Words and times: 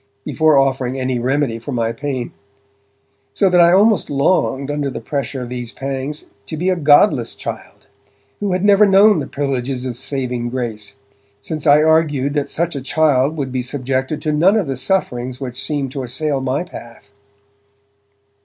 before 0.25 0.57
offering 0.57 0.99
any 0.99 1.19
remedy 1.19 1.59
for 1.59 1.71
my 1.71 1.91
pain. 1.93 2.31
So 3.35 3.51
that 3.51 3.61
I 3.61 3.71
almost 3.71 4.09
longed, 4.09 4.71
under 4.71 4.89
the 4.89 4.99
pressure 4.99 5.43
of 5.43 5.49
these 5.49 5.71
pangs, 5.71 6.25
to 6.47 6.57
be 6.57 6.69
a 6.71 6.75
godless 6.75 7.35
child, 7.35 7.85
who 8.39 8.53
had 8.53 8.65
never 8.65 8.87
known 8.87 9.19
the 9.19 9.27
privileges 9.27 9.85
of 9.85 9.97
saving 9.99 10.49
grace, 10.49 10.95
since 11.39 11.67
I 11.67 11.83
argued 11.83 12.33
that 12.33 12.49
such 12.49 12.75
a 12.75 12.81
child 12.81 13.37
would 13.37 13.51
be 13.51 13.61
subjected 13.61 14.23
to 14.23 14.31
none 14.31 14.57
of 14.57 14.65
the 14.65 14.75
sufferings 14.75 15.39
which 15.39 15.61
seemed 15.61 15.91
to 15.91 16.01
assail 16.01 16.41
my 16.41 16.63
path. 16.63 17.11